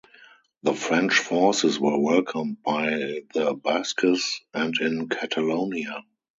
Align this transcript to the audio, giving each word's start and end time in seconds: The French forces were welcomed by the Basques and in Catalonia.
The 0.63 0.73
French 0.73 1.13
forces 1.19 1.79
were 1.79 1.99
welcomed 1.99 2.63
by 2.63 3.21
the 3.35 3.53
Basques 3.53 4.41
and 4.51 4.73
in 4.81 5.07
Catalonia. 5.09 6.01